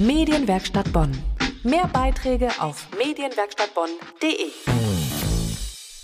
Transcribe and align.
Medienwerkstatt 0.00 0.92
Bonn. 0.92 1.10
Mehr 1.64 1.88
Beiträge 1.88 2.50
auf 2.60 2.86
medienwerkstattbonn.de. 2.96 4.46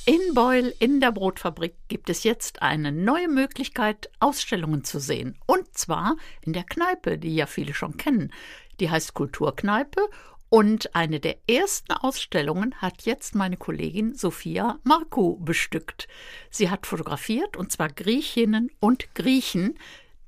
In 0.04 0.34
Beul 0.34 0.74
in 0.80 1.00
der 1.00 1.12
Brotfabrik 1.12 1.76
gibt 1.86 2.10
es 2.10 2.24
jetzt 2.24 2.60
eine 2.60 2.90
neue 2.90 3.28
Möglichkeit, 3.28 4.10
Ausstellungen 4.18 4.82
zu 4.82 4.98
sehen. 4.98 5.38
Und 5.46 5.78
zwar 5.78 6.16
in 6.42 6.52
der 6.54 6.64
Kneipe, 6.64 7.18
die 7.18 7.36
ja 7.36 7.46
viele 7.46 7.72
schon 7.72 7.96
kennen. 7.96 8.32
Die 8.80 8.90
heißt 8.90 9.14
Kulturkneipe 9.14 10.00
und 10.48 10.96
eine 10.96 11.20
der 11.20 11.36
ersten 11.48 11.92
Ausstellungen 11.92 12.74
hat 12.76 13.02
jetzt 13.02 13.36
meine 13.36 13.56
Kollegin 13.56 14.16
Sophia 14.16 14.80
Marku 14.82 15.36
bestückt. 15.36 16.08
Sie 16.50 16.68
hat 16.68 16.88
fotografiert, 16.88 17.56
und 17.56 17.70
zwar 17.70 17.90
Griechinnen 17.90 18.72
und 18.80 19.14
Griechen, 19.14 19.78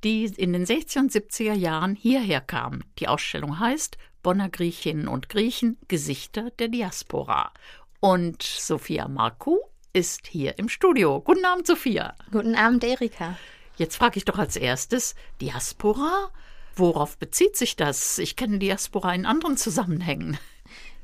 die 0.05 0.25
in 0.25 0.53
den 0.53 0.65
60er 0.65 0.99
und 1.01 1.13
70er 1.13 1.55
Jahren 1.55 1.95
hierher 1.95 2.41
kamen. 2.41 2.85
Die 2.99 3.09
Ausstellung 3.09 3.59
heißt 3.59 3.99
Bonner 4.23 4.49
Griechinnen 4.49 5.09
und 5.09 5.29
Griechen 5.29 5.79
Gesichter 5.89 6.51
der 6.59 6.69
Diaspora. 6.69 7.53
Und 8.01 8.43
Sophia 8.43 9.09
Marku 9.09 9.59
ist 9.93 10.27
hier 10.27 10.59
im 10.59 10.69
Studio. 10.69 11.21
Guten 11.21 11.45
Abend, 11.45 11.67
Sophia. 11.67 12.15
Guten 12.31 12.55
Abend, 12.55 12.85
Erika. 12.85 13.39
Jetzt 13.77 13.97
frage 13.97 14.19
ich 14.19 14.25
doch 14.25 14.39
als 14.39 14.57
erstes, 14.57 15.15
Diaspora? 15.41 16.31
Worauf 16.75 17.17
bezieht 17.19 17.57
sich 17.57 17.77
das? 17.77 18.19
Ich 18.19 18.37
kenne 18.37 18.59
Diaspora 18.59 19.15
in 19.15 19.27
anderen 19.27 19.57
Zusammenhängen. 19.57 20.39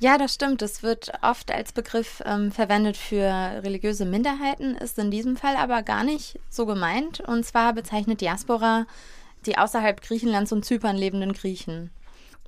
Ja, 0.02 0.19
das 0.19 0.34
stimmt. 0.34 0.62
Es 0.62 0.83
wird 0.83 1.12
oft 1.23 1.52
als 1.52 1.73
Begriff 1.73 2.24
ähm, 2.27 2.51
verwendet 2.51 2.97
für 2.97 3.23
religiöse 3.62 4.05
Minderheiten, 4.05 4.75
ist 4.75 4.98
in 4.98 5.12
diesem 5.12 5.37
Fall 5.37 5.55
aber 5.55 5.84
gar 5.84 6.02
nicht 6.02 6.41
so 6.51 6.66
gemeint. 6.66 7.20
Und 7.20 7.47
zwar 7.47 7.73
bezeichnet 7.73 8.20
Diaspora 8.20 8.88
die 9.47 9.59
außerhalb 9.59 10.01
Griechenlands 10.02 10.51
und 10.51 10.65
Zypern 10.65 10.97
lebenden 10.97 11.34
Griechen. 11.34 11.92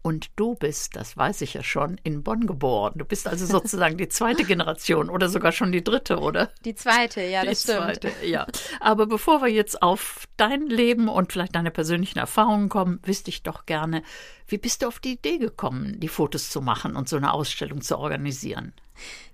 Und 0.07 0.33
du 0.37 0.55
bist, 0.55 0.97
das 0.97 1.17
weiß 1.17 1.41
ich 1.41 1.55
ja 1.55 1.63
schon, 1.63 1.99
in 2.03 2.23
Bonn 2.23 2.47
geboren. 2.47 2.93
Du 2.97 3.07
bist 3.07 3.27
also 3.27 3.47
sozusagen 3.47 3.97
die 3.97 4.11
zweite 4.11 4.45
Generation 4.45 5.09
oder 5.09 5.31
sogar 5.31 5.51
schon 5.51 5.73
die 5.73 5.83
dritte, 5.83 6.19
oder? 6.19 6.51
Die 6.67 6.75
zweite, 6.75 7.23
ja, 7.23 7.41
die 7.41 7.49
das 7.49 7.63
stimmt. 7.63 8.03
Zweite, 8.03 8.13
ja. 8.23 8.47
Aber 8.81 9.07
bevor 9.07 9.41
wir 9.41 9.49
jetzt 9.49 9.81
auf 9.81 10.29
dein 10.37 10.67
Leben 10.67 11.09
und 11.09 11.33
vielleicht 11.33 11.55
deine 11.55 11.71
persönlichen 11.71 12.19
Erfahrungen 12.19 12.69
kommen, 12.69 13.01
wüsste 13.03 13.31
ich 13.31 13.45
doch 13.45 13.65
gerne, 13.65 14.03
wie 14.47 14.59
bist 14.59 14.83
du 14.83 14.89
auf 14.89 15.01
die 15.01 15.13
Idee 15.13 15.39
gekommen, 15.39 15.99
die 16.01 16.09
Fotos 16.09 16.51
zu 16.51 16.61
machen 16.61 16.97
und 16.97 17.09
so 17.09 17.17
eine 17.17 17.33
Ausstellung 17.33 17.81
zu 17.81 17.97
organisieren? 17.97 18.75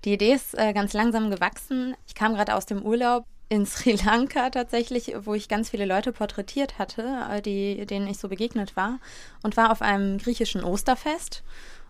Die 0.05 0.13
Idee 0.13 0.31
ist 0.31 0.57
äh, 0.57 0.71
ganz 0.71 0.93
langsam 0.93 1.29
gewachsen. 1.29 1.97
Ich 2.07 2.15
kam 2.15 2.33
gerade 2.33 2.55
aus 2.55 2.65
dem 2.65 2.81
Urlaub 2.81 3.25
in 3.51 3.65
Sri 3.65 3.97
Lanka 4.05 4.49
tatsächlich, 4.49 5.13
wo 5.23 5.33
ich 5.33 5.49
ganz 5.49 5.71
viele 5.71 5.85
Leute 5.85 6.13
porträtiert 6.13 6.79
hatte, 6.79 7.25
äh, 7.29 7.41
die, 7.41 7.85
denen 7.85 8.07
ich 8.07 8.17
so 8.17 8.29
begegnet 8.29 8.77
war, 8.77 8.99
und 9.43 9.57
war 9.57 9.71
auf 9.73 9.81
einem 9.81 10.19
griechischen 10.19 10.63
Osterfest 10.63 11.43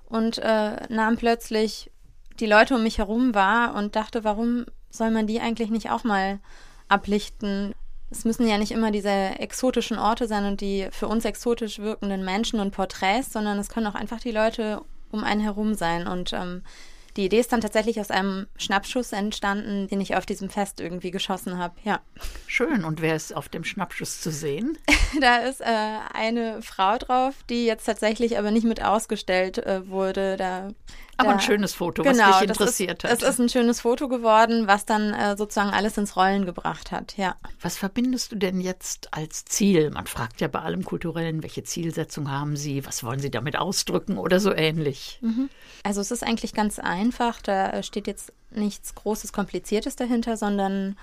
und 0.06 0.40
äh, 0.40 0.88
nahm 0.90 1.18
plötzlich 1.18 1.92
die 2.40 2.48
Leute 2.48 2.74
um 2.74 2.82
mich 2.82 2.98
herum 2.98 3.36
wahr 3.36 3.76
und 3.76 3.96
dachte, 3.96 4.24
warum 4.24 4.66
soll 4.90 5.12
man 5.12 5.28
die 5.28 5.40
eigentlich 5.40 5.70
nicht 5.70 5.92
auch 5.92 6.04
mal 6.04 6.40
ablichten? 6.88 7.76
Es 8.10 8.26
müssen 8.26 8.48
ja 8.48 8.58
nicht 8.58 8.72
immer 8.72 8.90
diese 8.90 9.12
exotischen 9.12 10.00
Orte 10.00 10.28
sein 10.28 10.46
und 10.46 10.62
die 10.62 10.88
für 10.90 11.08
uns 11.08 11.26
exotisch 11.26 11.78
wirkenden 11.78 12.26
Menschen 12.26 12.60
und 12.60 12.72
Porträts, 12.72 13.32
sondern 13.32 13.60
es 13.60 13.70
können 13.70 13.86
auch 13.86 13.96
einfach 13.96 14.20
die 14.20 14.32
Leute 14.32 14.82
um 15.12 15.24
einen 15.24 15.42
herum 15.42 15.76
sein. 15.76 16.08
Und 16.08 16.34
ähm, 16.34 16.64
die 17.18 17.26
Idee 17.26 17.40
ist 17.40 17.52
dann 17.52 17.62
tatsächlich 17.62 18.00
aus 18.00 18.12
einem 18.12 18.48
Schnappschuss 18.58 19.12
entstanden, 19.12 19.88
den 19.88 20.02
ich 20.02 20.16
auf 20.16 20.26
diesem 20.26 20.50
Fest 20.50 20.80
irgendwie 20.80 21.12
geschossen 21.12 21.58
habe. 21.58 21.76
Ja. 21.84 22.02
Schön. 22.48 22.86
Und 22.86 23.02
wer 23.02 23.16
ist 23.16 23.36
auf 23.36 23.50
dem 23.50 23.64
Schnappschuss 23.64 24.22
zu 24.22 24.32
sehen? 24.32 24.78
da 25.22 25.38
ist 25.38 25.62
äh, 25.62 25.98
eine 26.14 26.62
Frau 26.62 26.98
drauf, 26.98 27.36
die 27.50 27.66
jetzt 27.66 27.86
tatsächlich 27.86 28.38
aber 28.38 28.52
nicht 28.52 28.66
mit 28.66 28.84
ausgestellt 28.84 29.58
äh, 29.58 29.88
wurde. 29.90 30.38
Da, 30.38 30.70
aber 31.22 31.30
da, 31.30 31.36
ein 31.36 31.42
schönes 31.42 31.74
Foto, 31.74 32.04
genau, 32.04 32.30
was 32.30 32.40
dich 32.40 32.50
interessiert 32.50 33.04
ist, 33.04 33.12
hat. 33.12 33.22
Es 33.22 33.28
ist 33.28 33.40
ein 33.40 33.50
schönes 33.50 33.82
Foto 33.82 34.08
geworden, 34.08 34.68
was 34.68 34.86
dann 34.86 35.14
äh, 35.14 35.38
sozusagen 35.38 35.72
alles 35.72 35.98
ins 35.98 36.16
Rollen 36.16 36.46
gebracht 36.46 36.92
hat. 36.92 37.18
Ja. 37.18 37.36
Was 37.62 37.78
verbindest 37.78 38.32
du 38.32 38.36
denn 38.36 38.62
jetzt 38.62 39.10
als 39.14 39.46
Ziel? 39.46 39.90
Man 39.92 40.08
fragt 40.08 40.42
ja 40.42 40.48
bei 40.48 40.60
allem 40.60 40.84
Kulturellen, 40.84 41.44
welche 41.44 41.64
Zielsetzung 41.64 42.30
haben 42.30 42.56
Sie? 42.56 42.86
Was 42.86 43.04
wollen 43.04 43.20
Sie 43.20 43.32
damit 43.32 43.58
ausdrücken 43.58 44.18
oder 44.18 44.40
so 44.40 44.54
ähnlich? 44.54 45.20
Mhm. 45.22 45.50
Also 45.84 46.02
es 46.02 46.12
ist 46.12 46.24
eigentlich 46.24 46.54
ganz 46.54 46.80
einfach. 46.80 47.42
Da 47.42 47.82
steht 47.84 48.08
jetzt 48.08 48.34
nichts 48.52 48.96
Großes, 48.96 49.34
Kompliziertes 49.34 49.96
dahinter, 49.96 50.38
sondern 50.38 50.98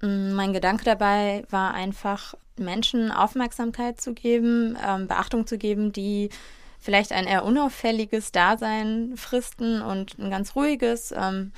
mm, 0.00 0.32
mein 0.32 0.52
Gedanke 0.52 0.84
dabei 0.84 1.44
war 1.50 1.74
einfach, 1.74 2.34
Menschen 2.58 3.10
Aufmerksamkeit 3.10 4.00
zu 4.00 4.14
geben, 4.14 4.78
ähm, 4.86 5.08
Beachtung 5.08 5.46
zu 5.46 5.58
geben, 5.58 5.92
die 5.92 6.30
vielleicht 6.78 7.12
ein 7.12 7.26
eher 7.26 7.44
unauffälliges 7.44 8.32
Dasein 8.32 9.14
fristen 9.16 9.82
und 9.82 10.18
ein 10.18 10.30
ganz 10.30 10.54
ruhiges, 10.56 11.12
ähm, 11.12 11.52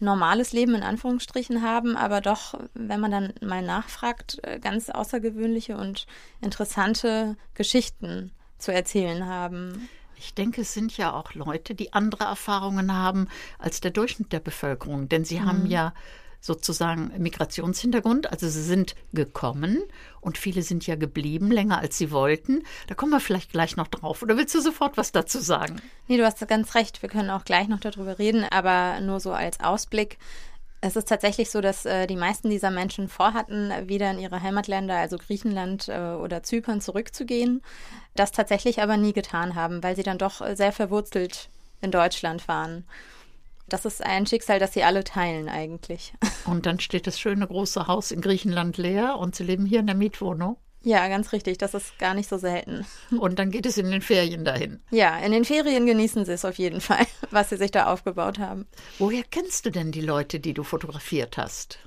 normales 0.00 0.52
Leben 0.52 0.74
in 0.74 0.82
Anführungsstrichen 0.82 1.62
haben, 1.62 1.96
aber 1.96 2.20
doch, 2.20 2.54
wenn 2.74 3.00
man 3.00 3.10
dann 3.10 3.32
mal 3.40 3.62
nachfragt, 3.62 4.40
äh, 4.42 4.58
ganz 4.58 4.90
außergewöhnliche 4.90 5.76
und 5.76 6.06
interessante 6.40 7.36
Geschichten 7.54 8.32
zu 8.58 8.72
erzählen 8.72 9.26
haben. 9.26 9.88
Ich 10.16 10.34
denke, 10.34 10.60
es 10.60 10.74
sind 10.74 10.96
ja 10.96 11.12
auch 11.12 11.34
Leute, 11.34 11.74
die 11.74 11.92
andere 11.92 12.24
Erfahrungen 12.24 12.92
haben 12.94 13.28
als 13.58 13.80
der 13.80 13.90
Durchschnitt 13.90 14.32
der 14.32 14.40
Bevölkerung, 14.40 15.08
denn 15.08 15.24
sie 15.24 15.40
mhm. 15.40 15.46
haben 15.46 15.66
ja 15.66 15.94
sozusagen 16.42 17.12
Migrationshintergrund, 17.18 18.30
also 18.30 18.48
sie 18.48 18.62
sind 18.62 18.96
gekommen 19.12 19.82
und 20.20 20.36
viele 20.36 20.62
sind 20.62 20.86
ja 20.86 20.96
geblieben, 20.96 21.52
länger 21.52 21.78
als 21.78 21.96
sie 21.96 22.10
wollten. 22.10 22.64
Da 22.88 22.94
kommen 22.94 23.12
wir 23.12 23.20
vielleicht 23.20 23.52
gleich 23.52 23.76
noch 23.76 23.86
drauf. 23.86 24.22
Oder 24.22 24.36
willst 24.36 24.54
du 24.54 24.60
sofort 24.60 24.96
was 24.96 25.12
dazu 25.12 25.38
sagen? 25.38 25.80
Nee, 26.08 26.16
du 26.16 26.26
hast 26.26 26.46
ganz 26.48 26.74
recht, 26.74 27.00
wir 27.00 27.08
können 27.08 27.30
auch 27.30 27.44
gleich 27.44 27.68
noch 27.68 27.78
darüber 27.78 28.18
reden, 28.18 28.44
aber 28.50 29.00
nur 29.00 29.20
so 29.20 29.30
als 29.30 29.60
Ausblick. 29.60 30.18
Es 30.80 30.96
ist 30.96 31.08
tatsächlich 31.08 31.48
so, 31.48 31.60
dass 31.60 31.86
äh, 31.86 32.08
die 32.08 32.16
meisten 32.16 32.50
dieser 32.50 32.72
Menschen 32.72 33.08
vorhatten, 33.08 33.72
wieder 33.86 34.10
in 34.10 34.18
ihre 34.18 34.42
Heimatländer, 34.42 34.96
also 34.96 35.16
Griechenland 35.18 35.88
äh, 35.88 36.14
oder 36.14 36.42
Zypern, 36.42 36.80
zurückzugehen, 36.80 37.62
das 38.16 38.32
tatsächlich 38.32 38.82
aber 38.82 38.96
nie 38.96 39.12
getan 39.12 39.54
haben, 39.54 39.80
weil 39.84 39.94
sie 39.94 40.02
dann 40.02 40.18
doch 40.18 40.44
sehr 40.56 40.72
verwurzelt 40.72 41.50
in 41.82 41.92
Deutschland 41.92 42.48
waren. 42.48 42.84
Das 43.68 43.84
ist 43.84 44.04
ein 44.04 44.26
Schicksal, 44.26 44.58
das 44.58 44.74
sie 44.74 44.84
alle 44.84 45.04
teilen 45.04 45.48
eigentlich. 45.48 46.12
Und 46.44 46.66
dann 46.66 46.80
steht 46.80 47.06
das 47.06 47.18
schöne 47.18 47.46
große 47.46 47.86
Haus 47.86 48.10
in 48.10 48.20
Griechenland 48.20 48.76
leer 48.76 49.18
und 49.18 49.34
sie 49.34 49.44
leben 49.44 49.64
hier 49.64 49.80
in 49.80 49.86
der 49.86 49.96
Mietwohnung. 49.96 50.56
Ja, 50.84 51.06
ganz 51.08 51.32
richtig. 51.32 51.58
Das 51.58 51.74
ist 51.74 51.98
gar 51.98 52.14
nicht 52.14 52.28
so 52.28 52.38
selten. 52.38 52.84
Und 53.18 53.38
dann 53.38 53.50
geht 53.50 53.66
es 53.66 53.78
in 53.78 53.90
den 53.90 54.02
Ferien 54.02 54.44
dahin. 54.44 54.80
Ja, 54.90 55.16
in 55.18 55.32
den 55.32 55.44
Ferien 55.44 55.86
genießen 55.86 56.24
sie 56.24 56.32
es 56.32 56.44
auf 56.44 56.58
jeden 56.58 56.80
Fall, 56.80 57.06
was 57.30 57.50
sie 57.50 57.56
sich 57.56 57.70
da 57.70 57.86
aufgebaut 57.86 58.38
haben. 58.38 58.66
Woher 58.98 59.22
kennst 59.22 59.64
du 59.64 59.70
denn 59.70 59.92
die 59.92 60.00
Leute, 60.00 60.40
die 60.40 60.54
du 60.54 60.64
fotografiert 60.64 61.36
hast? 61.36 61.78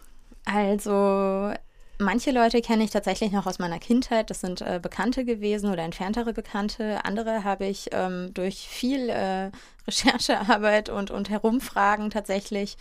Also, 0.45 1.53
manche 1.99 2.31
Leute 2.31 2.61
kenne 2.61 2.83
ich 2.83 2.91
tatsächlich 2.91 3.31
noch 3.31 3.45
aus 3.45 3.59
meiner 3.59 3.79
Kindheit. 3.79 4.29
Das 4.29 4.41
sind 4.41 4.61
äh, 4.61 4.79
Bekannte 4.81 5.25
gewesen 5.25 5.71
oder 5.71 5.83
entferntere 5.83 6.33
Bekannte. 6.33 7.03
Andere 7.03 7.43
habe 7.43 7.65
ich 7.65 7.89
ähm, 7.91 8.33
durch 8.33 8.67
viel 8.67 9.09
äh, 9.09 9.51
Recherchearbeit 9.87 10.89
und, 10.89 11.11
und 11.11 11.29
Herumfragen 11.29 12.09
tatsächlich 12.09 12.77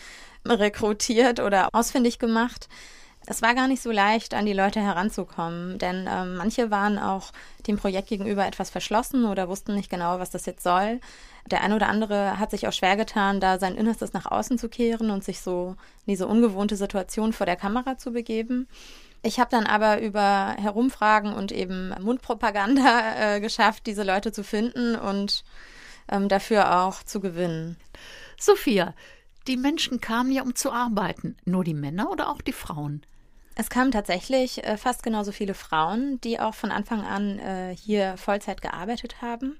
rekrutiert 0.46 1.40
oder 1.40 1.68
ausfindig 1.72 2.18
gemacht. 2.18 2.68
Es 3.26 3.40
war 3.40 3.54
gar 3.54 3.68
nicht 3.68 3.82
so 3.82 3.90
leicht, 3.90 4.34
an 4.34 4.44
die 4.44 4.52
Leute 4.52 4.80
heranzukommen, 4.80 5.78
denn 5.78 6.06
ähm, 6.10 6.36
manche 6.36 6.70
waren 6.70 6.98
auch 6.98 7.32
dem 7.66 7.78
Projekt 7.78 8.08
gegenüber 8.08 8.46
etwas 8.46 8.68
verschlossen 8.68 9.24
oder 9.24 9.48
wussten 9.48 9.74
nicht 9.74 9.88
genau, 9.88 10.18
was 10.18 10.30
das 10.30 10.44
jetzt 10.44 10.62
soll. 10.62 11.00
Der 11.50 11.62
eine 11.62 11.76
oder 11.76 11.88
andere 11.88 12.38
hat 12.38 12.50
sich 12.50 12.66
auch 12.66 12.72
schwer 12.72 12.96
getan, 12.96 13.38
da 13.38 13.58
sein 13.58 13.76
Innerstes 13.76 14.12
nach 14.14 14.26
außen 14.26 14.58
zu 14.58 14.68
kehren 14.68 15.10
und 15.10 15.22
sich 15.22 15.40
so 15.40 15.76
in 16.06 16.12
diese 16.12 16.26
ungewohnte 16.26 16.76
Situation 16.76 17.32
vor 17.32 17.44
der 17.44 17.56
Kamera 17.56 17.98
zu 17.98 18.12
begeben. 18.12 18.66
Ich 19.22 19.38
habe 19.40 19.50
dann 19.50 19.66
aber 19.66 20.00
über 20.00 20.54
Herumfragen 20.58 21.32
und 21.32 21.52
eben 21.52 21.94
Mundpropaganda 22.00 23.14
äh, 23.36 23.40
geschafft, 23.40 23.86
diese 23.86 24.04
Leute 24.04 24.32
zu 24.32 24.44
finden 24.44 24.96
und 24.96 25.44
ähm, 26.08 26.28
dafür 26.28 26.82
auch 26.82 27.02
zu 27.02 27.20
gewinnen. 27.20 27.76
Sophia, 28.38 28.94
die 29.46 29.56
Menschen 29.56 30.00
kamen 30.00 30.32
ja, 30.32 30.42
um 30.42 30.54
zu 30.54 30.72
arbeiten. 30.72 31.36
Nur 31.44 31.64
die 31.64 31.74
Männer 31.74 32.10
oder 32.10 32.30
auch 32.30 32.40
die 32.40 32.52
Frauen? 32.52 33.02
Es 33.54 33.70
kamen 33.70 33.92
tatsächlich 33.92 34.64
äh, 34.64 34.76
fast 34.76 35.02
genauso 35.02 35.32
viele 35.32 35.54
Frauen, 35.54 36.20
die 36.22 36.40
auch 36.40 36.54
von 36.54 36.70
Anfang 36.70 37.02
an 37.02 37.38
äh, 37.38 37.76
hier 37.76 38.16
Vollzeit 38.16 38.62
gearbeitet 38.62 39.22
haben. 39.22 39.56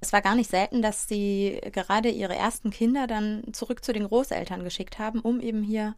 Es 0.00 0.12
war 0.12 0.22
gar 0.22 0.34
nicht 0.34 0.50
selten, 0.50 0.82
dass 0.82 1.08
sie 1.08 1.60
gerade 1.72 2.08
ihre 2.08 2.34
ersten 2.34 2.70
Kinder 2.70 3.06
dann 3.06 3.44
zurück 3.52 3.84
zu 3.84 3.92
den 3.92 4.04
Großeltern 4.04 4.64
geschickt 4.64 4.98
haben, 4.98 5.20
um 5.20 5.40
eben 5.40 5.62
hier 5.62 5.94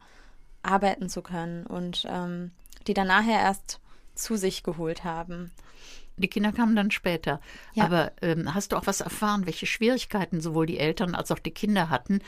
arbeiten 0.61 1.09
zu 1.09 1.21
können 1.21 1.65
und 1.65 2.05
ähm, 2.09 2.51
die 2.87 2.93
dann 2.93 3.07
nachher 3.07 3.39
erst 3.39 3.79
zu 4.15 4.35
sich 4.35 4.63
geholt 4.63 5.03
haben. 5.03 5.51
Die 6.17 6.27
Kinder 6.27 6.51
kamen 6.51 6.75
dann 6.75 6.91
später. 6.91 7.41
Ja. 7.73 7.85
Aber 7.85 8.11
ähm, 8.21 8.53
hast 8.53 8.71
du 8.71 8.77
auch 8.77 8.85
was 8.85 9.01
erfahren, 9.01 9.45
welche 9.45 9.65
Schwierigkeiten 9.65 10.41
sowohl 10.41 10.65
die 10.65 10.77
Eltern 10.77 11.15
als 11.15 11.31
auch 11.31 11.39
die 11.39 11.51
Kinder 11.51 11.89
hatten, 11.89 12.19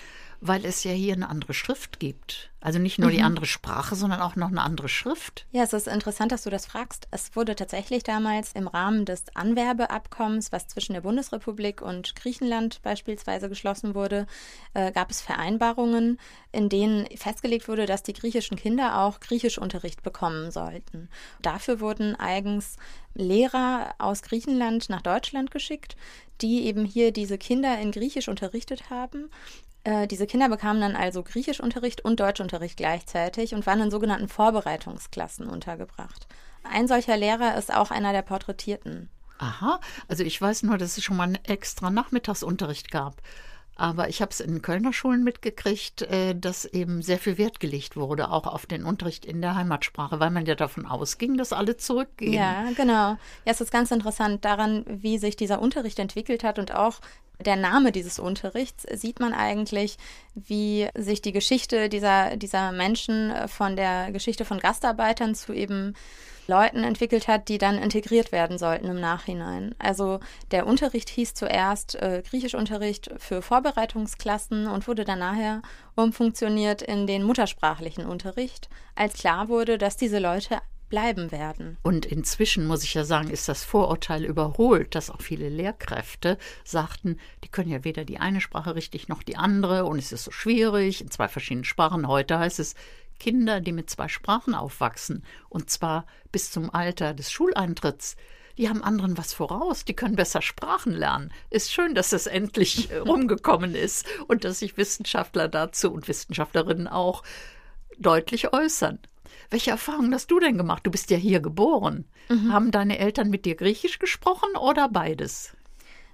weil 0.42 0.66
es 0.66 0.84
ja 0.84 0.92
hier 0.92 1.14
eine 1.14 1.30
andere 1.30 1.54
Schrift 1.54 2.00
gibt? 2.00 2.52
Also 2.66 2.80
nicht 2.80 2.98
nur 2.98 3.12
mhm. 3.12 3.14
die 3.14 3.22
andere 3.22 3.46
Sprache, 3.46 3.94
sondern 3.94 4.22
auch 4.22 4.36
noch 4.36 4.48
eine 4.48 4.64
andere 4.64 4.90
Schrift. 4.90 5.46
Ja, 5.52 5.62
es 5.62 5.72
ist 5.72 5.88
interessant, 5.88 6.32
dass 6.32 6.46
du 6.46 6.50
das 6.50 6.66
fragst. 6.66 7.08
Es 7.12 7.36
wurde 7.36 7.56
tatsächlich 7.56 8.02
damals 8.02 8.54
im 8.54 8.68
Rahmen 8.68 9.06
des 9.06 9.26
Anwerbeabkommens, 9.36 10.52
was 10.52 10.68
zwischen 10.68 10.94
der 10.94 11.02
Bundesrepublik 11.02 11.84
und 11.84 12.16
Griechenland 12.16 12.82
beispielsweise 12.82 13.50
geschlossen 13.50 13.94
wurde, 13.94 14.26
äh, 14.74 14.92
gab 14.92 15.12
es 15.12 15.22
Vereinbarungen, 15.22 16.20
in 16.52 16.68
denen 16.68 17.06
festgelegt 17.16 17.68
wurde, 17.68 17.86
dass 17.86 18.02
die 18.02 18.14
griechischen 18.14 18.58
Kinder 18.58 19.00
auch 19.00 19.20
Griechischunterricht 19.20 20.02
bekommen 20.02 20.50
sollten. 20.50 21.10
Dafür 21.44 21.80
wurden 21.82 22.16
eigens 22.16 22.78
Lehrer 23.14 23.94
aus 24.00 24.24
Griechenland 24.24 24.90
nach 24.90 25.04
Deutschland 25.04 25.52
geschickt, 25.52 25.96
die 26.42 26.66
eben 26.66 26.84
hier 26.84 27.12
diese 27.12 27.38
Kinder 27.38 27.78
in 27.78 27.92
Griechisch 27.92 28.28
unterrichtet 28.28 28.90
haben 28.90 29.30
äh, 29.86 30.08
diese 30.08 30.28
Kinder 30.28 30.50
bekamen 30.50 30.82
dann 30.82 30.96
also 30.96 31.24
Griechischunterricht 31.24 32.02
und 32.02 32.20
Deutschunterricht 32.20 32.76
gleichzeitig 32.76 33.54
und 33.54 33.66
waren 33.66 33.82
in 33.82 33.92
sogenannten 33.92 34.28
Vorbereitungsklassen 34.28 35.48
untergebracht. 35.48 36.28
Ein 36.64 36.88
solcher 36.88 37.16
Lehrer 37.16 37.58
ist 37.58 37.74
auch 37.74 37.92
einer 37.92 38.12
der 38.12 38.24
Porträtierten. 38.24 39.10
Aha, 39.38 39.80
also 40.08 40.24
ich 40.24 40.42
weiß 40.42 40.64
nur, 40.64 40.78
dass 40.78 40.98
es 40.98 41.04
schon 41.04 41.18
mal 41.18 41.24
einen 41.24 41.44
extra 41.46 41.90
Nachmittagsunterricht 41.92 42.90
gab. 42.90 43.22
Aber 43.78 44.08
ich 44.08 44.22
habe 44.22 44.32
es 44.32 44.40
in 44.40 44.62
Kölner 44.62 44.94
Schulen 44.94 45.24
mitgekriegt, 45.24 46.04
äh, 46.04 46.34
dass 46.34 46.64
eben 46.64 47.02
sehr 47.02 47.20
viel 47.20 47.38
Wert 47.38 47.60
gelegt 47.60 47.98
wurde, 47.98 48.32
auch 48.32 48.48
auf 48.48 48.66
den 48.66 48.86
Unterricht 48.86 49.26
in 49.26 49.42
der 49.42 49.56
Heimatsprache, 49.56 50.20
weil 50.20 50.32
man 50.32 50.46
ja 50.46 50.56
davon 50.56 50.86
ausging, 50.86 51.38
dass 51.38 51.52
alle 51.52 51.76
zurückgehen. 51.76 52.34
Ja, 52.34 52.72
genau. 52.76 52.94
Ja, 52.94 53.18
es 53.44 53.60
ist 53.60 53.72
ganz 53.72 53.92
interessant 53.92 54.46
daran, 54.46 54.86
wie 54.88 55.18
sich 55.18 55.36
dieser 55.36 55.62
Unterricht 55.62 56.00
entwickelt 56.00 56.46
hat 56.46 56.58
und 56.58 56.74
auch 56.74 57.02
der 57.40 57.56
Name 57.56 57.92
dieses 57.92 58.20
Unterrichts 58.20 58.86
sieht 58.94 59.20
man 59.20 59.34
eigentlich, 59.34 59.98
wie 60.36 60.88
sich 60.96 61.22
die 61.22 61.32
Geschichte 61.32 61.90
dieser, 61.90 62.38
dieser 62.38 62.72
Menschen 62.72 63.34
von 63.48 63.76
der 63.76 64.12
Geschichte 64.12 64.46
von 64.46 64.60
Gastarbeitern 64.60 65.36
zu 65.36 65.54
eben 65.54 65.96
Leuten 66.48 66.84
entwickelt 66.84 67.28
hat, 67.28 67.50
die 67.50 67.58
dann 67.58 67.78
integriert 67.78 68.32
werden 68.32 68.58
sollten 68.58 68.88
im 68.88 69.00
Nachhinein. 69.00 69.74
Also 69.80 70.20
der 70.52 70.68
Unterricht 70.68 71.10
hieß 71.10 71.34
zuerst 71.34 71.96
äh, 71.96 72.22
Griechischunterricht 72.28 73.10
für 73.18 73.42
Vorbereitungsklassen 73.42 74.68
und 74.68 74.88
wurde 74.88 75.06
dann 75.06 75.20
nachher 75.20 75.62
umfunktioniert 75.96 76.82
in 76.82 77.08
den 77.08 77.24
muttersprachlichen 77.24 78.06
Unterricht, 78.06 78.70
als 78.96 79.14
klar 79.14 79.50
wurde, 79.50 79.78
dass 79.78 79.98
diese 79.98 80.20
Leute 80.20 80.60
bleiben 80.90 81.32
werden. 81.32 81.78
Und 81.82 82.06
inzwischen 82.06 82.68
muss 82.68 82.84
ich 82.84 82.94
ja 82.94 83.04
sagen, 83.04 83.30
ist 83.30 83.50
das 83.50 83.64
Vorurteil 83.64 84.24
überholt, 84.26 84.96
dass 84.96 85.10
auch 85.10 85.22
viele 85.22 85.50
Lehrkräfte 85.50 86.38
sagten, 86.64 87.20
die 87.44 87.50
können 87.50 87.72
ja 87.72 87.84
weder 87.84 88.06
die 88.06 88.20
eine 88.20 88.42
Sprache 88.42 88.76
richtig 88.76 89.08
noch 89.08 89.24
die 89.24 89.38
andere 89.38 89.86
und 89.86 89.98
es 89.98 90.12
ist 90.12 90.24
so 90.26 90.32
schwierig 90.32 91.02
in 91.02 91.12
zwei 91.12 91.28
verschiedenen 91.28 91.66
Sprachen. 91.66 92.08
Heute 92.08 92.40
heißt 92.40 92.60
es, 92.60 92.76
Kinder, 93.20 93.62
die 93.62 93.72
mit 93.72 93.90
zwei 93.90 94.08
Sprachen 94.08 94.56
aufwachsen, 94.56 95.24
und 95.50 95.70
zwar 95.70 96.06
bis 96.32 96.52
zum 96.52 96.74
Alter 96.74 97.14
des 97.14 97.32
Schuleintritts, 97.32 98.16
die 98.58 98.70
haben 98.70 98.84
anderen 98.84 99.18
was 99.18 99.34
voraus, 99.34 99.84
die 99.84 99.96
können 99.96 100.16
besser 100.16 100.42
Sprachen 100.42 100.94
lernen. 100.94 101.32
Ist 101.50 101.74
schön, 101.74 101.94
dass 101.94 102.10
das 102.10 102.26
endlich 102.26 102.90
äh, 102.90 102.98
rumgekommen 102.98 103.76
ist 103.76 104.06
und 104.28 104.44
dass 104.44 104.60
sich 104.60 104.78
Wissenschaftler 104.78 105.48
dazu 105.48 105.92
und 105.92 106.08
Wissenschaftlerinnen 106.08 106.88
auch 106.88 107.24
deutlich 107.98 108.54
äußern. 108.54 109.00
Welche 109.56 109.72
Erfahrungen 109.72 110.14
hast 110.14 110.30
du 110.32 110.42
denn 110.42 110.58
gemacht? 110.58 110.86
Du 110.86 110.92
bist 110.92 111.10
ja 111.12 111.16
hier 111.16 111.40
geboren. 111.40 112.04
Mhm. 112.28 112.52
Haben 112.52 112.72
deine 112.72 113.00
Eltern 113.00 113.30
mit 113.30 113.46
dir 113.46 113.56
Griechisch 113.56 114.00
gesprochen 114.00 114.58
oder 114.58 114.90
beides? 114.90 115.56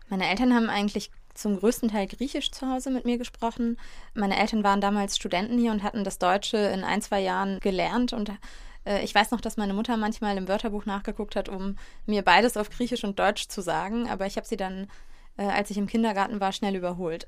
Meine 0.10 0.30
Eltern 0.30 0.54
haben 0.54 0.70
eigentlich 0.70 1.10
zum 1.34 1.58
größten 1.58 1.90
Teil 1.90 2.06
Griechisch 2.06 2.52
zu 2.52 2.70
Hause 2.70 2.92
mit 2.92 3.04
mir 3.04 3.18
gesprochen. 3.18 3.80
Meine 4.14 4.38
Eltern 4.38 4.64
waren 4.64 4.80
damals 4.80 5.16
Studenten 5.16 5.58
hier 5.58 5.72
und 5.72 5.82
hatten 5.82 6.04
das 6.04 6.20
Deutsche 6.20 6.58
in 6.58 6.84
ein, 6.84 7.02
zwei 7.02 7.20
Jahren 7.20 7.60
gelernt 7.62 8.14
und 8.14 8.32
äh, 8.86 9.04
ich 9.04 9.16
weiß 9.16 9.32
noch, 9.32 9.42
dass 9.42 9.58
meine 9.58 9.74
Mutter 9.74 9.98
manchmal 9.98 10.38
im 10.38 10.48
Wörterbuch 10.48 10.86
nachgeguckt 10.86 11.36
hat, 11.36 11.50
um 11.50 11.78
mir 12.06 12.22
beides 12.22 12.58
auf 12.58 12.70
Griechisch 12.70 13.04
und 13.04 13.18
Deutsch 13.18 13.48
zu 13.48 13.62
sagen, 13.62 14.08
aber 14.08 14.28
ich 14.28 14.38
habe 14.38 14.46
sie 14.46 14.58
dann 14.58 14.86
äh, 15.38 15.44
als 15.44 15.72
ich 15.72 15.78
im 15.78 15.88
Kindergarten 15.88 16.40
war, 16.40 16.52
schnell 16.52 16.76
überholt. 16.76 17.28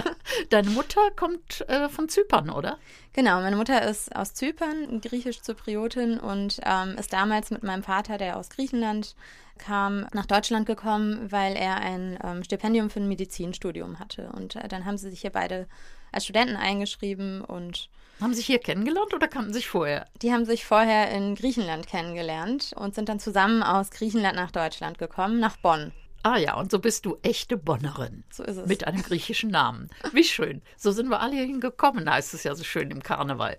Deine 0.50 0.70
Mutter 0.70 1.10
kommt 1.16 1.68
äh, 1.68 1.88
von 1.88 2.08
Zypern, 2.08 2.50
oder? 2.50 2.78
Genau, 3.12 3.40
meine 3.40 3.56
Mutter 3.56 3.82
ist 3.82 4.14
aus 4.14 4.34
Zypern, 4.34 5.00
griechisch-zypriotin 5.00 6.18
und 6.18 6.60
ähm, 6.64 6.96
ist 6.98 7.12
damals 7.12 7.50
mit 7.50 7.62
meinem 7.62 7.82
Vater, 7.82 8.18
der 8.18 8.36
aus 8.36 8.50
Griechenland 8.50 9.14
kam, 9.58 10.06
nach 10.12 10.26
Deutschland 10.26 10.66
gekommen, 10.66 11.30
weil 11.30 11.54
er 11.54 11.76
ein 11.76 12.18
ähm, 12.24 12.42
Stipendium 12.42 12.90
für 12.90 13.00
ein 13.00 13.08
Medizinstudium 13.08 13.98
hatte. 13.98 14.30
Und 14.32 14.56
äh, 14.56 14.68
dann 14.68 14.84
haben 14.84 14.96
sie 14.96 15.10
sich 15.10 15.20
hier 15.20 15.30
beide 15.30 15.68
als 16.12 16.24
Studenten 16.24 16.56
eingeschrieben 16.56 17.42
und 17.42 17.88
haben 18.20 18.34
sich 18.34 18.46
hier 18.46 18.58
kennengelernt 18.58 19.14
oder 19.14 19.28
kannten 19.28 19.54
sich 19.54 19.68
vorher? 19.68 20.04
Die 20.20 20.32
haben 20.32 20.44
sich 20.44 20.66
vorher 20.66 21.10
in 21.10 21.34
Griechenland 21.34 21.86
kennengelernt 21.86 22.74
und 22.76 22.94
sind 22.94 23.08
dann 23.08 23.18
zusammen 23.18 23.62
aus 23.62 23.90
Griechenland 23.90 24.36
nach 24.36 24.50
Deutschland 24.50 24.98
gekommen, 24.98 25.40
nach 25.40 25.56
Bonn. 25.56 25.92
Ah 26.22 26.36
ja, 26.36 26.54
und 26.54 26.70
so 26.70 26.78
bist 26.78 27.06
du 27.06 27.18
echte 27.22 27.56
Bonnerin. 27.56 28.24
So 28.30 28.42
ist 28.42 28.56
es. 28.56 28.68
Mit 28.68 28.86
einem 28.86 29.02
griechischen 29.02 29.50
Namen. 29.50 29.88
Wie 30.12 30.24
schön. 30.24 30.60
So 30.76 30.92
sind 30.92 31.08
wir 31.08 31.20
alle 31.20 31.36
hierhin 31.36 31.60
gekommen, 31.60 32.10
heißt 32.10 32.34
es 32.34 32.42
ja 32.42 32.54
so 32.54 32.62
schön 32.62 32.90
im 32.90 33.02
Karneval. 33.02 33.58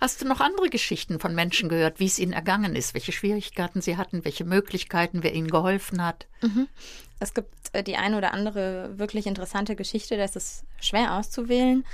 Hast 0.00 0.20
du 0.20 0.26
noch 0.26 0.40
andere 0.40 0.68
Geschichten 0.68 1.18
von 1.18 1.34
Menschen 1.34 1.68
gehört, 1.68 1.98
wie 1.98 2.06
es 2.06 2.20
ihnen 2.20 2.32
ergangen 2.32 2.76
ist, 2.76 2.94
welche 2.94 3.12
Schwierigkeiten 3.12 3.80
sie 3.80 3.96
hatten, 3.96 4.24
welche 4.24 4.44
Möglichkeiten, 4.44 5.22
wer 5.22 5.34
ihnen 5.34 5.48
geholfen 5.48 6.04
hat? 6.04 6.26
Mhm. 6.40 6.68
Es 7.18 7.34
gibt 7.34 7.52
äh, 7.72 7.82
die 7.82 7.96
eine 7.96 8.16
oder 8.16 8.32
andere 8.32 8.98
wirklich 8.98 9.26
interessante 9.26 9.74
Geschichte, 9.74 10.16
das 10.16 10.36
ist 10.36 10.64
schwer 10.80 11.16
auszuwählen. 11.16 11.84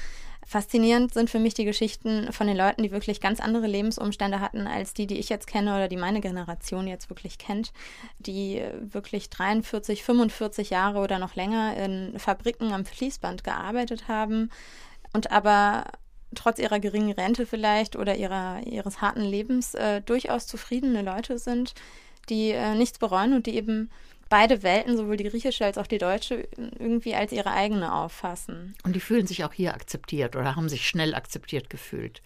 Faszinierend 0.49 1.13
sind 1.13 1.29
für 1.29 1.39
mich 1.39 1.53
die 1.53 1.67
Geschichten 1.67 2.33
von 2.33 2.47
den 2.47 2.57
Leuten, 2.57 2.83
die 2.83 2.91
wirklich 2.91 3.21
ganz 3.21 3.39
andere 3.39 3.67
Lebensumstände 3.67 4.41
hatten 4.41 4.67
als 4.67 4.95
die, 4.95 5.07
die 5.07 5.19
ich 5.19 5.29
jetzt 5.29 5.47
kenne 5.47 5.75
oder 5.75 5.89
die 5.89 5.99
meine 5.99 6.23
Generation 6.23 6.87
jetzt 6.87 7.11
wirklich 7.11 7.37
kennt, 7.37 7.75
die 8.19 8.63
wirklich 8.81 9.29
43, 9.29 10.03
45 10.03 10.71
Jahre 10.71 11.01
oder 11.01 11.19
noch 11.19 11.35
länger 11.35 11.77
in 11.77 12.19
Fabriken 12.19 12.73
am 12.73 12.87
Fließband 12.87 13.45
gearbeitet 13.45 14.09
haben 14.09 14.49
und 15.13 15.31
aber 15.31 15.85
trotz 16.35 16.59
ihrer 16.59 16.81
geringen 16.81 17.13
Rente 17.13 17.45
vielleicht 17.45 17.95
oder 17.95 18.17
ihrer, 18.17 18.67
ihres 18.67 19.03
harten 19.03 19.21
Lebens 19.21 19.75
äh, 19.75 20.01
durchaus 20.01 20.47
zufriedene 20.47 21.03
Leute 21.03 21.39
sind, 21.39 21.75
die 22.31 22.53
äh, 22.53 22.75
nichts 22.75 22.99
bereuen 22.99 23.35
und 23.35 23.45
die 23.45 23.55
eben 23.55 23.91
beide 24.29 24.63
Welten, 24.63 24.97
sowohl 24.97 25.17
die 25.17 25.25
griechische 25.25 25.65
als 25.65 25.79
auch 25.79 25.87
die 25.87 25.99
deutsche, 25.99 26.49
irgendwie 26.79 27.15
als 27.15 27.33
ihre 27.33 27.51
eigene 27.51 27.95
auffassen. 27.95 28.75
Und 28.85 28.95
die 28.95 29.01
fühlen 29.01 29.27
sich 29.27 29.45
auch 29.45 29.53
hier 29.53 29.75
akzeptiert 29.75 30.37
oder 30.37 30.57
haben 30.57 30.69
sich 30.69 30.87
schnell 30.87 31.15
akzeptiert 31.15 31.71
gefühlt? 31.71 32.23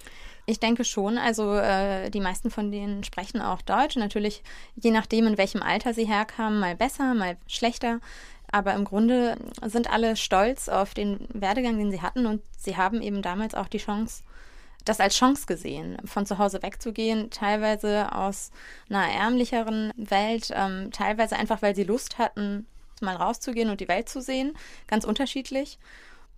Ich 0.47 0.59
denke 0.59 0.85
schon. 0.85 1.19
Also 1.19 1.55
äh, 1.55 2.11
die 2.11 2.21
meisten 2.21 2.51
von 2.51 2.71
denen 2.71 3.05
sprechen 3.05 3.41
auch 3.41 3.63
Deutsch. 3.63 3.97
Natürlich, 3.97 4.43
je 4.75 4.91
nachdem, 4.91 5.27
in 5.27 5.39
welchem 5.39 5.63
Alter 5.63 5.95
sie 5.95 6.07
herkamen, 6.07 6.59
mal 6.59 6.75
besser, 6.75 7.15
mal 7.15 7.37
schlechter. 7.47 8.01
Aber 8.51 8.75
im 8.75 8.85
Grunde 8.85 9.37
sind 9.65 9.91
alle 9.91 10.17
stolz 10.17 10.69
auf 10.69 10.95
den 10.95 11.27
Werdegang, 11.33 11.79
den 11.79 11.91
sie 11.91 12.03
hatten. 12.03 12.27
Und 12.27 12.43
sie 12.59 12.77
haben 12.77 13.01
eben 13.01 13.23
damals 13.23 13.55
auch 13.55 13.69
die 13.69 13.79
Chance, 13.79 14.25
das 14.85 15.01
als 15.01 15.17
Chance 15.17 15.47
gesehen, 15.47 15.97
von 16.05 16.27
zu 16.27 16.39
Hause 16.39 16.63
wegzugehen, 16.63 17.31
teilweise 17.31 18.13
aus 18.13 18.51
einer 18.89 19.09
ärmlicheren 19.09 19.93
Welt, 19.97 20.51
ähm, 20.55 20.91
teilweise 20.93 21.37
einfach, 21.37 21.63
weil 21.63 21.75
sie 21.75 21.85
Lust 21.85 22.19
hatten, 22.19 22.67
mal 23.01 23.17
rauszugehen 23.17 23.71
und 23.71 23.81
die 23.81 23.89
Welt 23.89 24.09
zu 24.09 24.21
sehen, 24.21 24.57
ganz 24.87 25.05
unterschiedlich. 25.05 25.79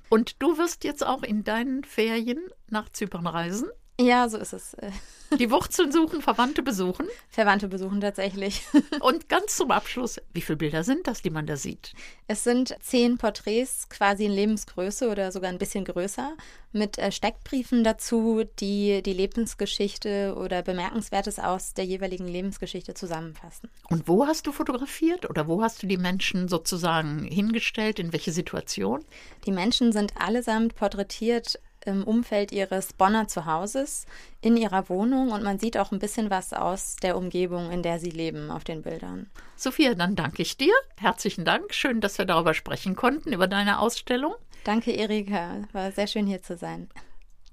Und 0.09 0.43
du 0.43 0.59
wirst 0.59 0.85
jetzt 0.85 1.05
auch 1.05 1.23
in 1.23 1.45
deinen 1.45 1.85
Ferien 1.85 2.41
nach 2.69 2.89
Zypern 2.91 3.27
reisen? 3.27 3.69
Ja, 4.01 4.29
so 4.29 4.39
ist 4.39 4.53
es. 4.53 4.77
Die 5.39 5.51
Wurzeln 5.51 5.91
suchen, 5.91 6.21
Verwandte 6.21 6.63
besuchen. 6.63 7.07
Verwandte 7.29 7.69
besuchen 7.69 8.01
tatsächlich. 8.01 8.63
Und 9.01 9.29
ganz 9.29 9.57
zum 9.57 9.71
Abschluss, 9.71 10.21
wie 10.33 10.41
viele 10.41 10.57
Bilder 10.57 10.85
sind 10.85 11.07
das, 11.07 11.23
die 11.23 11.31
man 11.31 11.47
da 11.47 11.57
sieht? 11.57 11.93
Es 12.29 12.45
sind 12.45 12.77
zehn 12.81 13.19
Porträts, 13.19 13.89
quasi 13.89 14.27
in 14.27 14.33
Lebensgröße 14.33 15.09
oder 15.09 15.33
sogar 15.33 15.51
ein 15.51 15.59
bisschen 15.59 15.85
größer, 15.85 16.37
mit 16.73 16.99
äh, 16.99 17.13
Steckbriefen 17.13 17.85
dazu, 17.85 18.45
die 18.61 19.03
die 19.03 19.13
Lebensgeschichte 19.13 20.35
oder 20.37 20.63
Bemerkenswertes 20.63 21.39
aus 21.39 21.75
der 21.75 21.85
jeweiligen 21.85 22.27
Lebensgeschichte 22.27 22.95
zusammenfassen. 22.95 23.71
Und 23.89 24.09
wo 24.09 24.27
hast 24.27 24.47
du 24.47 24.53
fotografiert 24.53 25.29
oder 25.29 25.47
wo 25.47 25.63
hast 25.63 25.83
du 25.83 25.87
die 25.87 25.99
Menschen 25.99 26.49
sozusagen 26.49 27.25
hingestellt? 27.25 27.99
In 27.99 28.13
welche 28.13 28.33
Situation? 28.33 29.05
Die 29.47 29.53
Menschen 29.53 29.93
sind 29.93 30.15
allesamt 30.21 30.75
porträtiert 30.75 31.61
im 31.87 32.05
Umfeld 32.05 32.53
ihres 32.53 32.93
Bonner 32.93 33.29
Zuhauses, 33.29 34.07
in 34.41 34.57
ihrer 34.57 34.89
Wohnung 34.89 35.33
und 35.33 35.43
man 35.43 35.59
sieht 35.59 35.77
auch 35.77 35.93
ein 35.93 35.99
bisschen 35.99 36.31
was 36.31 36.53
aus 36.53 36.97
der 36.97 37.17
Umgebung, 37.17 37.71
in 37.71 37.83
der 37.83 37.99
sie 37.99 38.11
leben 38.11 38.51
auf 38.51 38.65
den 38.65 38.83
Bildern. 38.83 39.31
Sophia, 39.57 39.95
dann 39.95 40.17
danke 40.17 40.43
ich 40.43 40.57
dir. 40.57 40.75
Herzlichen 40.97 41.45
Dank. 41.45 41.75
Schön, 41.75 42.01
dass 42.01 42.19
wir 42.19 42.25
darüber 42.25 42.55
sprechen 42.55 42.97
konnten, 42.97 43.33
über 43.33 43.47
deine 43.47 43.79
Ausstellung. 43.79 44.35
Danke, 44.65 44.93
Erika. 44.93 45.63
War 45.73 45.93
sehr 45.93 46.07
schön 46.07 46.27
hier 46.27 46.43
zu 46.43 46.57
sein. 46.57 46.89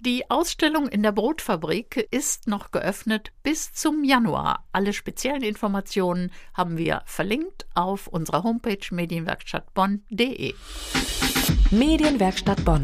Die 0.04 0.32
Ausstellung 0.32 0.88
in 0.88 1.04
der 1.04 1.12
Brotfabrik 1.12 2.08
ist 2.10 2.48
noch 2.48 2.72
geöffnet 2.72 3.32
bis 3.44 3.72
zum 3.72 4.04
Januar. 4.04 4.66
Alle 4.72 4.94
speziellen 4.94 5.44
Informationen 5.44 6.32
haben 6.56 6.76
wir 6.80 7.04
verlinkt 7.06 7.68
auf 7.76 8.08
unserer 8.08 8.42
Homepage 8.42 8.80
medienwerkstattbonn.de. 8.90 10.56
Medienwerkstatt 11.70 12.66
Bonn. 12.66 12.84